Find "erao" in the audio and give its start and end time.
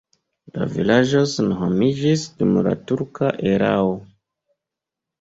3.55-3.97